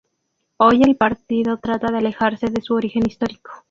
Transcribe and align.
Hoy 0.57 0.81
el 0.81 0.95
partido 0.95 1.57
trata 1.57 1.91
de 1.91 1.99
alejarse 1.99 2.47
de 2.49 2.61
su 2.63 2.73
origen 2.73 3.05
histórico. 3.05 3.51